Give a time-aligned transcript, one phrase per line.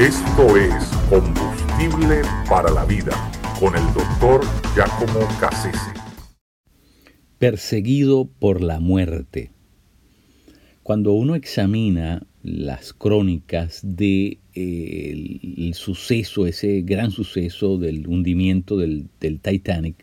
[0.00, 0.72] Esto es
[1.10, 3.12] Combustible para la Vida
[3.60, 4.40] con el doctor
[4.74, 5.92] Giacomo Cassese.
[7.38, 9.50] Perseguido por la muerte.
[10.82, 20.02] Cuando uno examina las crónicas de el, suceso, ese gran suceso del hundimiento del, Titanic,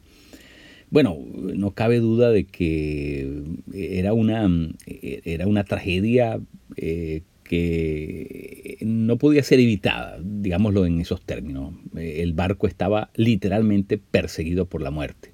[0.92, 1.18] bueno,
[1.56, 3.44] no cabe duda de que
[3.74, 4.48] era una,
[4.86, 6.40] era una tragedia
[6.76, 11.74] eh, que no podía ser evitada, digámoslo en esos términos.
[11.96, 15.32] El barco estaba literalmente perseguido por la muerte.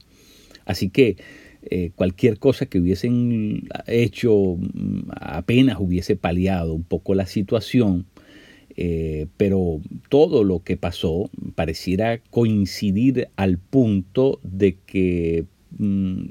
[0.65, 1.17] Así que
[1.63, 8.05] eh, cualquier cosa que hubiesen hecho mm, apenas hubiese paliado un poco la situación,
[8.75, 15.45] eh, pero todo lo que pasó pareciera coincidir al punto de que
[15.77, 16.29] mm,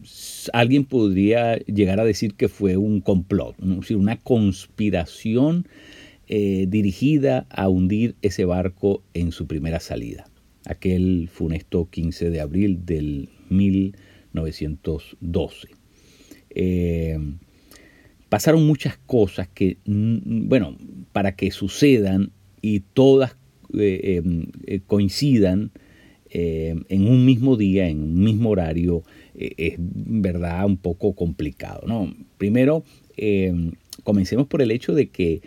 [0.52, 3.54] alguien podría llegar a decir que fue un complot,
[3.90, 5.68] una conspiración
[6.28, 10.26] eh, dirigida a hundir ese barco en su primera salida,
[10.64, 15.68] aquel funesto 15 de abril del 1912.
[16.54, 17.18] Eh,
[18.28, 20.76] pasaron muchas cosas que, mm, bueno,
[21.12, 22.30] para que sucedan
[22.62, 23.36] y todas
[23.78, 24.46] eh, em,
[26.32, 29.02] eh, en un mismo día, en un mismo horario,
[29.34, 31.82] es verdad un poco complicado.
[31.86, 32.14] ¿no?
[32.38, 32.84] Primero,
[33.16, 33.72] em,
[34.04, 35.42] comencemos por el hecho de que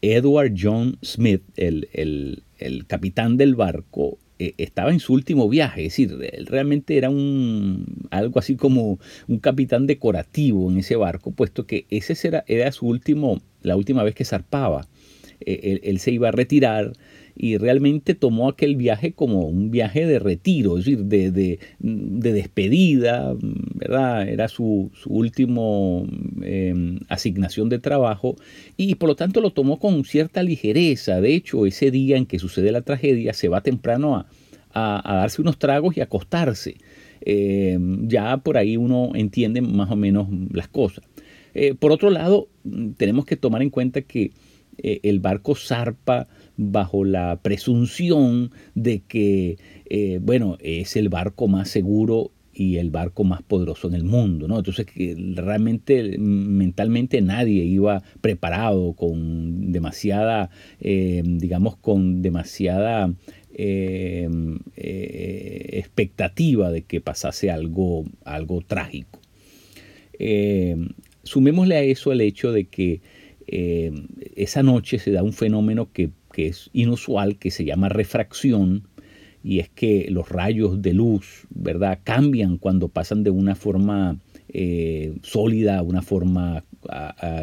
[0.00, 5.96] Edward John Smith, el, el capitán del barco, eh, estaba en su último viaje, es
[5.96, 11.66] decir, él realmente era un algo así como un capitán decorativo en ese barco, puesto
[11.66, 14.86] que ese era, era su último, la última vez que zarpaba.
[15.40, 16.92] Eh, él, se iba a retirar
[17.38, 23.34] y realmente tomó aquel viaje como un viaje de retiro, es decir, de, de, despedida,
[23.40, 24.28] ¿verdad?
[24.28, 26.04] Era su, su último
[26.42, 28.34] em, asignación de trabajo
[28.76, 31.20] y por lo tanto lo tomó con cierta ligereza.
[31.20, 34.26] De hecho, ese día en que sucede la tragedia se va temprano a,
[34.72, 36.76] a, darse unos tragos y acostarse.
[37.20, 41.04] Em, ya por ahí uno entiende más o menos las cosas.
[41.54, 42.48] Eh, por otro lado,
[42.96, 44.32] tenemos que tomar en cuenta que
[44.78, 49.56] eh, el barco zarpa bajo la presunción de que,
[49.88, 54.48] eh, bueno, es el barco más seguro y el barco más poderoso en el mundo,
[54.48, 54.58] ¿no?
[54.58, 63.14] Entonces, que realmente mentalmente nadie iba preparado con demasiada, eh, digamos, con demasiada
[64.76, 69.20] expectativa de que pasase algo, algo trágico.
[71.22, 73.00] sumémosle a eso el hecho de que
[73.50, 73.90] eh,
[74.36, 76.10] esa noche se da un fenómeno que,
[76.46, 78.88] es inusual, que se llama refracción,
[79.42, 84.18] y es que los rayos de luz, ¿verdad?, cambian cuando pasan de una forma
[84.48, 86.64] eh, sólida a una forma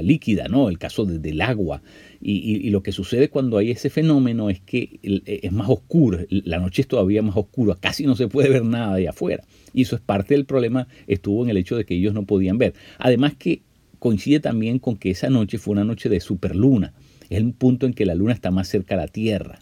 [0.01, 0.69] líquida, ¿no?
[0.69, 1.81] El caso del agua.
[2.21, 6.81] Y, lo que sucede cuando hay ese fenómeno es que es más oscuro, la noche
[6.81, 9.43] es todavía más oscura, casi no se puede ver nada de afuera.
[9.73, 12.57] Y eso es parte del problema, estuvo en el hecho de que ellos no podían
[12.57, 12.73] ver.
[12.97, 13.61] Además que
[13.99, 16.93] coincide también con que esa noche fue una noche de superluna.
[17.29, 19.59] Es el punto en que la luna está más cerca a la Tierra.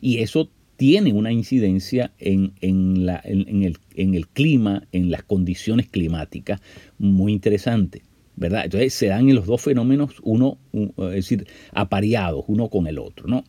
[0.00, 6.60] Y eso tiene una incidencia en, el, clima, en las condiciones climáticas,
[6.98, 8.02] muy interesante.
[8.38, 8.64] ¿verdad?
[8.64, 13.26] Entonces se dan en los dos fenómenos, uno, es decir, apareados, uno con el otro.
[13.26, 13.44] ¿no?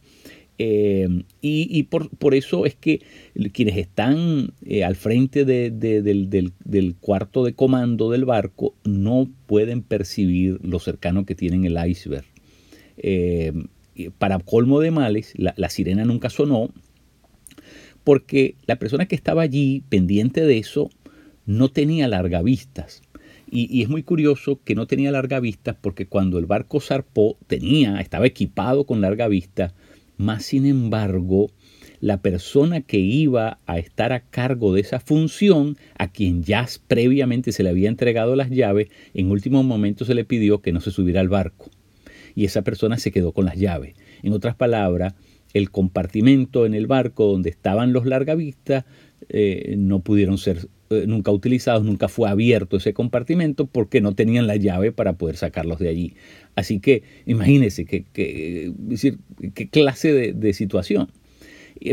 [0.59, 3.01] Eh, y, por, eso es que
[3.53, 10.79] quienes están eh, al frente del, cuarto de comando del barco no pueden percibir lo
[10.79, 12.25] cercano que tienen el iceberg.
[12.97, 13.53] Eh,
[14.17, 16.69] para colmo de males, la, sirena nunca sonó
[18.03, 20.89] porque la persona que estaba allí pendiente de eso
[21.45, 23.01] no tenía larga vistas.
[23.49, 27.37] Y, y, es muy curioso que no tenía larga vista porque cuando el barco zarpó
[27.47, 29.73] tenía, estaba equipado con larga vista,
[30.17, 31.49] más sin embargo,
[31.99, 37.51] la persona que iba a estar a cargo de esa función, a quien ya previamente
[37.51, 40.91] se le había entregado las llaves, en último momento se le pidió que no se
[40.91, 41.69] subiera al barco.
[42.37, 43.95] Y esa persona se quedó con las llaves.
[44.21, 45.15] En otras palabras,
[45.55, 48.85] el compartimento en el barco donde estaban los largavistas
[49.29, 54.45] eh, no pudieron ser eh, nunca utilizados, nunca fue abierto ese compartimento porque no tenían
[54.45, 56.13] la llave para poder sacarlos de allí.
[56.55, 59.17] Así que imagínense qué decir,
[59.55, 61.09] qué clase de, situación.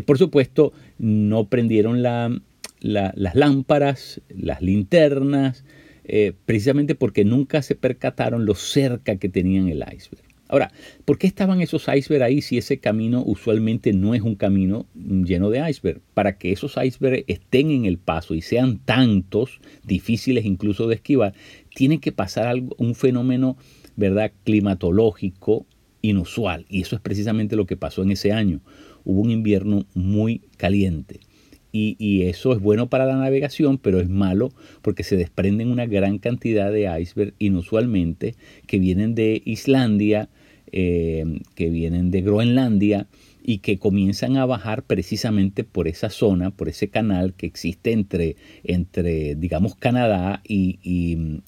[0.05, 5.65] Por supuesto, no prendieron las lámparas, las linternas,
[6.07, 10.24] eh, precisamente porque nunca se percataron lo cerca que tenían el iceberg.
[10.49, 10.73] Ahora,
[11.05, 15.49] ¿por qué estaban esos icebergs ahí si ese camino usualmente no es un camino lleno
[15.51, 16.03] de iceberg?
[16.13, 21.35] Para que esos icebergs estén en el paso y sean tantos, difíciles incluso de esquivar,
[21.75, 23.57] tiene que pasar algo, un fenómeno,
[23.97, 25.67] ¿verdad?, climatológico
[26.03, 26.67] inusual.
[26.69, 28.61] Y eso es precisamente lo que pasó en ese año.
[29.05, 31.21] Hubo un invierno muy caliente.
[31.77, 36.19] Y, eso es bueno para la navegación, pero es malo porque se desprenden una gran
[36.19, 38.37] cantidad de iceberg inusualmente
[38.69, 40.29] que vienen de Islandia,
[40.71, 43.09] eh, que vienen de Groenlandia
[43.43, 48.37] y que comienzan a bajar precisamente por esa zona, por ese canal que existe entre,
[48.63, 51.43] entre digamos, Canadá y, y,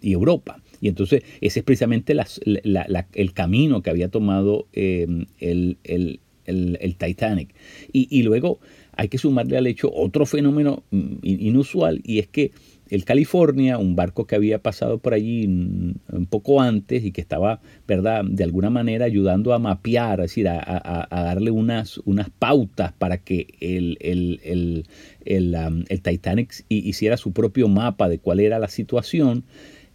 [0.00, 0.62] Europa.
[0.80, 7.54] Y entonces ese es precisamente el camino que había tomado eh, el, el, Titanic.
[7.92, 8.60] Y, luego
[8.92, 12.52] hay que sumarle al hecho otro fenómeno mm, inusual y es que
[12.92, 17.62] el California, un barco que había pasado por allí un poco antes y que estaba,
[17.88, 23.16] ¿verdad?, de alguna manera ayudando a mapear, es decir, a, darle unas, unas pautas para
[23.16, 29.44] que el, el, um, Titanic hiciera su propio mapa de cuál era la situación,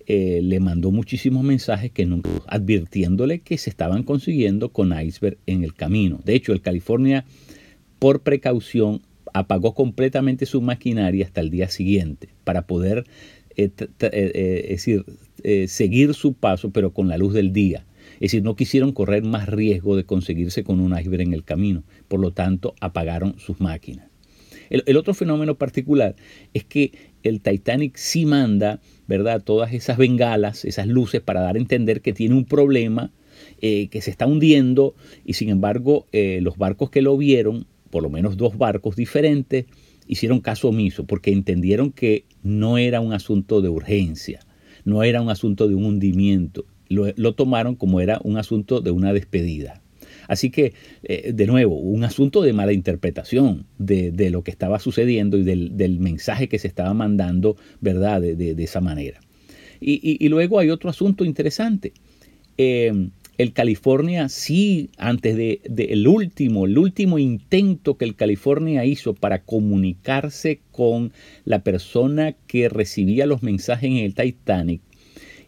[0.09, 5.65] eh, le mandó muchísimos mensajes que nunca, advirtiéndole que se estaban consiguiendo con iceberg en
[5.65, 6.21] el camino.
[6.23, 7.25] De hecho, el California,
[7.99, 9.01] por precaución,
[9.33, 13.03] apagó completamente su maquinaria hasta el día siguiente para poder
[13.57, 13.69] eh,
[13.99, 15.03] eh, decir,
[15.67, 17.85] seguir su paso, pero con la luz del día.
[18.15, 21.83] Es decir, no quisieron correr más riesgo de conseguirse con un iceberg en el camino.
[22.07, 24.07] Por lo tanto, apagaron sus máquinas.
[24.69, 26.15] El, otro fenómeno particular
[26.53, 26.91] es que
[27.23, 29.43] el Titanic sí manda, ¿verdad?
[29.43, 33.11] Todas esas bengalas, esas luces para dar a entender que tiene un problema,
[33.61, 38.03] eh, que se está hundiendo y sin embargo eh, los barcos que lo vieron, por
[38.03, 39.65] lo menos dos barcos diferentes,
[40.07, 44.39] hicieron caso omiso porque entendieron que no era un asunto de urgencia,
[44.85, 49.11] no era un asunto de un hundimiento, lo tomaron como era un asunto de una
[49.11, 49.81] despedida.
[50.27, 55.37] Así que, eh, de nuevo, un asunto de mala interpretación de, lo que estaba sucediendo
[55.37, 59.19] y del, mensaje que se estaba mandando, ¿verdad?, de, esa manera.
[59.79, 61.93] Y, luego hay otro asunto interesante.
[62.57, 69.13] Eh, el California sí, antes del el último, el último intento que el California hizo
[69.13, 71.13] para comunicarse con
[71.45, 74.81] la persona que recibía los mensajes en el Titanic,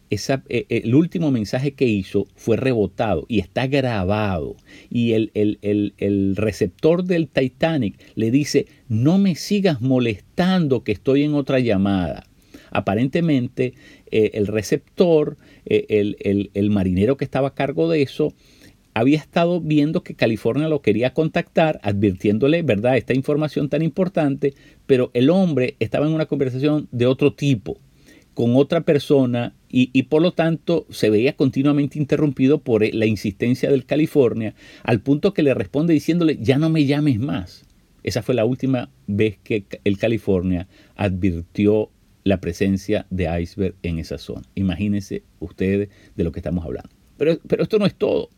[0.09, 4.55] eh, eh, el último mensaje que hizo fue rebotado y está grabado.
[4.89, 11.35] Y el, el, receptor del Titanic le dice, no me sigas molestando que estoy en
[11.35, 12.25] otra llamada.
[12.71, 13.73] Aparentemente
[14.11, 18.33] eh, el receptor, el, marinero que estaba a cargo de eso,
[18.95, 24.55] había estado viendo que California lo quería contactar, advirtiéndole, ¿verdad?, esta información tan importante,
[24.87, 27.77] pero el hombre estaba en una conversación de otro tipo
[28.39, 33.85] con otra persona y, por lo tanto se veía continuamente interrumpido por la insistencia del
[33.85, 37.65] California al punto que le responde diciéndole ya no me llames más.
[38.03, 41.91] Esa fue la última vez que el California advirtió
[42.23, 44.43] la presencia de iceberg en esa zona.
[44.55, 46.89] Imagínense ustedes de lo que estamos hablando.
[47.17, 48.29] Pero, pero esto no es todo.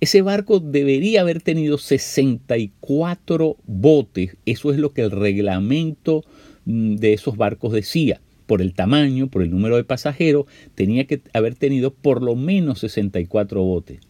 [0.00, 4.36] Ese barco debería haber tenido 64 botes.
[4.46, 6.24] Eso es lo que el reglamento
[6.64, 11.22] mm, de esos barcos decía por el tamaño, por el número de pasajeros, tenía que
[11.32, 14.00] haber tenido por lo menos 64 botes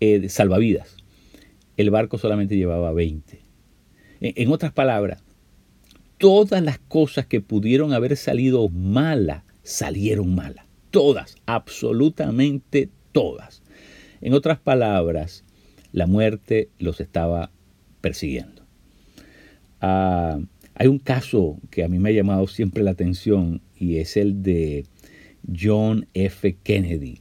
[0.00, 0.96] eh, salvavidas.
[1.76, 3.40] El barco solamente llevaba 20.
[4.20, 5.22] En, otras palabras,
[6.18, 10.66] todas las cosas que pudieron haber salido malas, salieron malas.
[10.90, 13.62] Todas, absolutamente todas.
[14.20, 15.44] En otras palabras,
[15.92, 17.52] la muerte los estaba
[18.00, 18.62] persiguiendo.
[19.80, 20.40] Ah,
[20.78, 24.44] hay un caso que a mí me ha llamado siempre la atención y es el
[24.44, 24.86] de
[25.60, 26.56] John F.
[26.62, 27.18] Kennedy.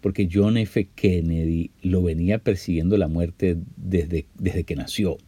[0.00, 0.88] Porque John F.
[0.94, 5.18] Kennedy lo venía persiguiendo la muerte desde, desde que nació.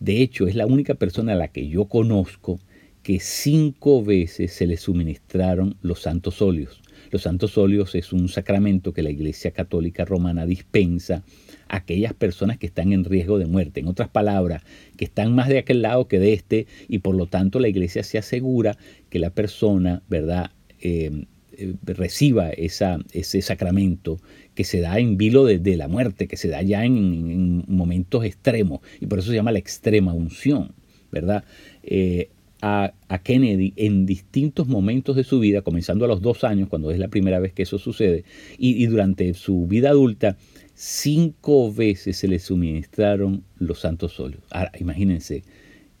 [0.00, 2.58] De hecho, es la única persona a la que yo conozco
[3.02, 6.80] que cinco veces se le suministraron los santos óleos.
[7.10, 11.22] Los santos óleos es un sacramento que la Iglesia Católica Romana dispensa
[11.68, 13.80] aquellas personas que están en riesgo de muerte.
[13.80, 14.62] En otras palabras,
[14.96, 18.02] que están más de aquel lado que de este y por lo tanto la iglesia
[18.02, 18.76] se asegura
[19.10, 20.50] que la persona, ¿verdad?
[20.80, 21.24] Eh,
[21.56, 24.18] eh, reciba esa, ese sacramento
[24.54, 28.80] que se da en vilo de, la muerte, que se da ya en, momentos extremos,
[29.00, 30.72] y por eso se llama la extrema unción,
[31.12, 31.44] ¿verdad?
[31.82, 32.28] Eh,
[32.60, 32.92] a,
[33.22, 37.08] Kennedy en distintos momentos de su vida, comenzando a los dos años, cuando es la
[37.08, 38.24] primera vez que eso sucede,
[38.58, 40.36] y durante su vida adulta,
[40.74, 44.42] Cinco veces se le suministraron los santos óleos.
[44.50, 45.44] Ahora, imagínense,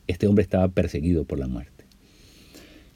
[0.06, 1.74] este hombre estaba perseguido por la muerte.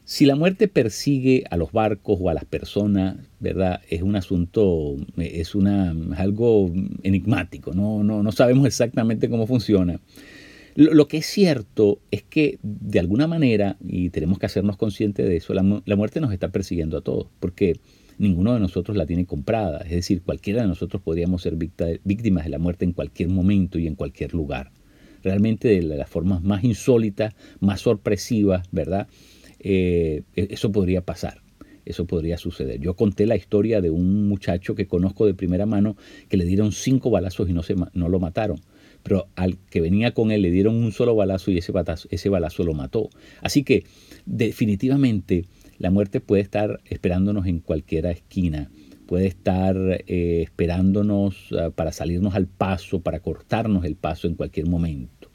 [0.05, 3.83] Si la muerte persigue a los barcos o a las personas, ¿verdad?
[3.91, 10.01] Es un asunto, es una, algo enigmático, no, no, no sabemos exactamente cómo funciona.
[10.75, 15.37] Lo, que es cierto es que de alguna manera, y tenemos que hacernos conscientes de
[15.37, 17.79] eso, la, la muerte nos está persiguiendo a todos, porque
[18.19, 19.79] ninguno de nosotros la tiene comprada.
[19.79, 23.87] Es decir, cualquiera de nosotros podríamos ser víctimas de la muerte en cualquier momento y
[23.87, 24.71] en cualquier lugar.
[25.23, 29.09] Realmente de las formas más insólitas, más sorpresivas, ¿verdad?
[29.61, 31.43] Eh, e-, eso podría pasar
[31.89, 32.81] eso podría suceder.
[32.81, 35.97] Yo conté la historia de un muchacho que conozco de primera mano
[36.29, 38.61] que le dieron cinco balazos y no, se, no lo mataron.
[39.03, 41.73] Pero al que venía con él le dieron un solo balazo y ese
[42.11, 43.09] ese balazo lo mató.
[43.41, 43.85] Así que
[44.27, 45.47] definitivamente
[45.79, 48.71] la muerte puede estar esperándonos en cualquier esquina,
[49.07, 54.67] puede estar eh, esperándonos ah, para salirnos al paso, para cortarnos el paso en cualquier
[54.67, 55.31] momento.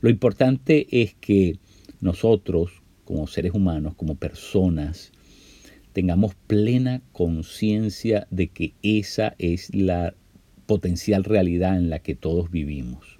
[0.00, 1.58] Lo importante es que
[2.00, 5.12] nosotros, como seres humanos, como personas,
[5.94, 10.14] tengamos plena conciencia de que esa es la
[10.66, 13.18] potencial realidad en la que todos vivimos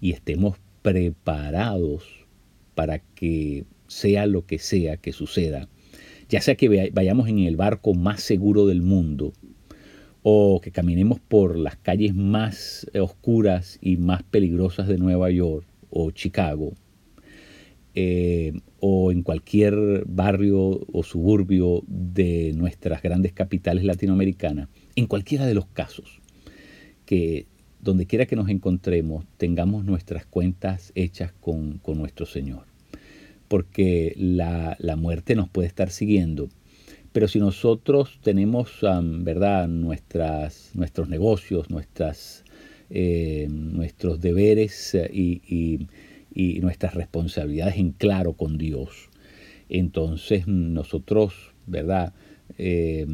[0.00, 2.26] y estemos preparados
[2.74, 5.68] para que sea lo que sea que suceda,
[6.28, 9.32] ya sea que vayamos en el barco más seguro del mundo
[10.22, 16.10] o que caminemos por las calles más oscuras y más peligrosas de Nueva York o
[16.10, 16.72] Chicago,
[17.94, 25.54] eh, o en cualquier barrio o suburbio de nuestras grandes capitales latinoamericanas, en cualquiera de
[25.54, 26.20] los casos,
[27.04, 27.46] que
[27.80, 32.75] donde quiera que nos encontremos tengamos nuestras cuentas hechas con nuestro Señor
[33.48, 36.48] porque la, muerte nos puede estar siguiendo.
[37.12, 42.44] Pero si nosotros tenemos, ¿verdad?, nuestras, nuestros negocios, nuestras,
[42.90, 45.86] eh, nuestros deberes eh, y,
[46.60, 49.08] nuestras responsabilidades en claro con Dios,
[49.68, 52.12] entonces nosotros, ¿verdad?,
[52.58, 53.06] eh,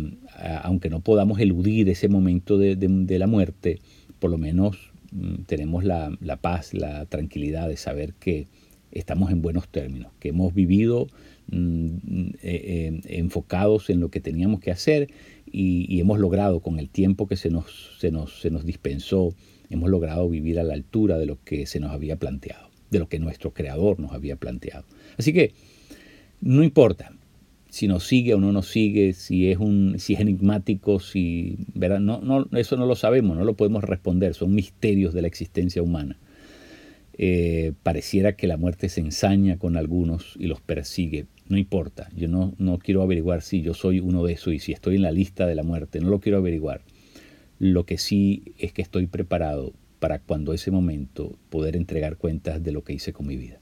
[0.63, 3.79] aunque no podamos eludir ese momento de, la muerte,
[4.19, 8.47] por lo menos mm, tenemos la, la paz, la tranquilidad de saber que
[8.93, 11.09] estamos en buenos términos, que hemos vivido
[11.51, 15.09] mm, eh, eh, enfocados en lo que teníamos que hacer
[15.51, 19.35] y, hemos logrado con el tiempo que se nos, se, nos, se nos dispensó,
[19.71, 23.09] hemos logrado vivir a la altura de lo que se nos había planteado, de lo
[23.09, 24.85] que nuestro creador nos había planteado.
[25.17, 25.55] Así que
[26.41, 27.13] no importa
[27.73, 32.01] si nos sigue o no nos sigue, si es, un, si es enigmático, si, ¿verdad?
[32.01, 35.83] No, no, eso no lo sabemos, no lo podemos responder, son misterios de la existencia
[35.83, 36.19] humana.
[37.19, 41.27] Eh, pareciera que la muerte se ensaña con algunos y los persigue.
[41.49, 44.73] No importa, yo no, no quiero averiguar si yo soy uno de esos y si
[44.73, 46.83] estoy en la lista de la muerte, no lo quiero averiguar.
[47.59, 52.73] Lo que sí es que estoy preparado para cuando ese momento poder entregar cuentas de
[52.73, 53.61] lo que hice con mi vida.